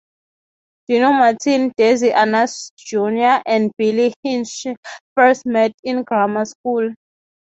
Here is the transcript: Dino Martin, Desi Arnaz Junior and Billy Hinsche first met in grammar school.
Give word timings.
Dino 0.87 1.09
Martin, 1.13 1.61
Desi 1.79 2.11
Arnaz 2.21 2.71
Junior 2.75 3.43
and 3.45 3.71
Billy 3.77 4.11
Hinsche 4.25 4.75
first 5.13 5.45
met 5.45 5.73
in 5.83 6.01
grammar 6.01 6.45
school. 6.45 6.95